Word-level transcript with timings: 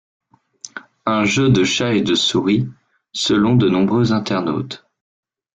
Un 1.05 1.25
jeu 1.25 1.51
de 1.51 1.63
chat 1.63 1.93
et 1.93 2.01
de 2.01 2.15
souris 2.15 2.67
selon 3.13 3.55
de 3.55 3.69
nombreux 3.69 4.13
internautes. 4.13 4.83